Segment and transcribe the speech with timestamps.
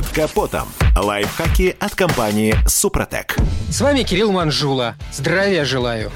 [0.00, 0.68] Под капотом.
[0.96, 3.36] Лайфхаки от компании «Супротек».
[3.70, 4.94] С вами Кирилл Манжула.
[5.12, 6.10] Здравия желаю.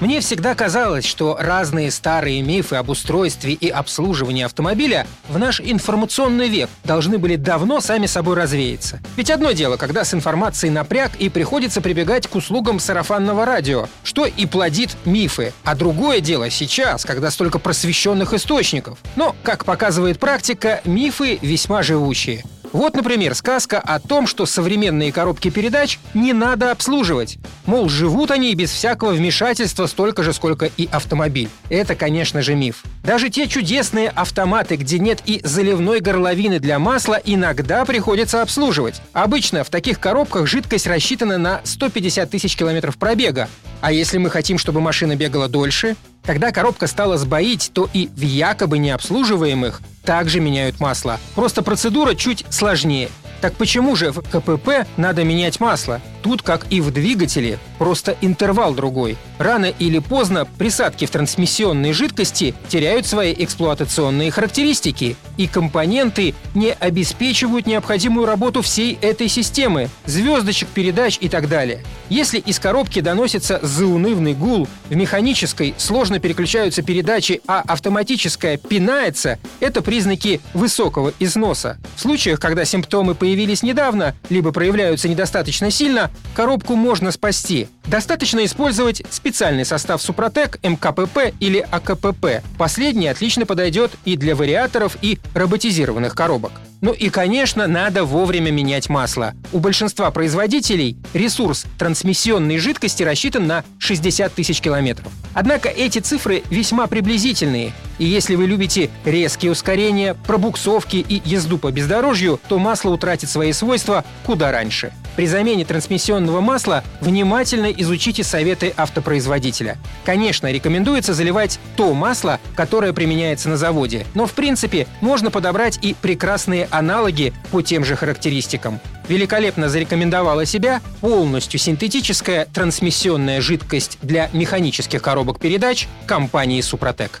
[0.00, 6.50] Мне всегда казалось, что разные старые мифы об устройстве и обслуживании автомобиля в наш информационный
[6.50, 9.00] век должны были давно сами собой развеяться.
[9.16, 14.26] Ведь одно дело, когда с информацией напряг и приходится прибегать к услугам сарафанного радио, что
[14.26, 15.54] и плодит мифы.
[15.64, 18.98] А другое дело сейчас, когда столько просвещенных источников.
[19.16, 22.44] Но, как показывает практика, мифы весьма живучие.
[22.74, 27.38] Вот, например, сказка о том, что современные коробки передач не надо обслуживать.
[27.66, 31.48] Мол, живут они без всякого вмешательства столько же, сколько и автомобиль.
[31.68, 32.82] Это, конечно же, миф.
[33.04, 39.00] Даже те чудесные автоматы, где нет и заливной горловины для масла, иногда приходится обслуживать.
[39.12, 43.48] Обычно в таких коробках жидкость рассчитана на 150 тысяч километров пробега.
[43.84, 48.22] А если мы хотим, чтобы машина бегала дольше, когда коробка стала сбоить, то и в
[48.22, 51.20] якобы необслуживаемых также меняют масло.
[51.34, 53.10] Просто процедура чуть сложнее.
[53.42, 56.00] Так почему же в КПП надо менять масло?
[56.22, 59.18] Тут, как и в двигателе, просто интервал другой.
[59.38, 67.66] Рано или поздно присадки в трансмиссионной жидкости теряют свои эксплуатационные характеристики, и компоненты не обеспечивают
[67.66, 71.82] необходимую работу всей этой системы, звездочек, передач и так далее.
[72.08, 79.82] Если из коробки доносится заунывный гул, в механической сложно переключаются передачи, а автоматическая пинается, это
[79.82, 81.78] признаки высокого износа.
[81.96, 87.68] В случаях, когда симптомы появились недавно, либо проявляются недостаточно сильно, коробку можно спасти.
[87.86, 92.42] Достаточно использовать специальный состав Супротек, МКПП или АКПП.
[92.58, 96.52] Последний отлично подойдет и для вариаторов, и роботизированных коробок.
[96.82, 99.32] Ну и, конечно, надо вовремя менять масло.
[99.50, 105.10] У большинства производителей ресурс трансмиссионной жидкости рассчитан на 60 тысяч километров.
[105.32, 111.70] Однако эти цифры весьма приблизительные, и если вы любите резкие ускорения, пробуксовки и езду по
[111.70, 114.92] бездорожью, то масло утратит свои свойства куда раньше.
[115.16, 119.78] При замене трансмиссионного масла внимательно изучите советы автопроизводителя.
[120.04, 125.94] Конечно, рекомендуется заливать то масло, которое применяется на заводе, но в принципе можно подобрать и
[125.94, 128.80] прекрасные аналоги по тем же характеристикам.
[129.08, 137.20] Великолепно зарекомендовала себя полностью синтетическая трансмиссионная жидкость для механических коробок передач компании «Супротек».